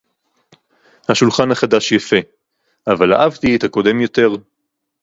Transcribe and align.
השולחן 1.09 1.51
החדש 1.51 1.91
יפה, 1.91 2.15
אבל 2.87 3.13
אהבתי 3.13 3.55
את 3.55 3.63
הקודם 3.63 4.01
יותר. 4.01 4.29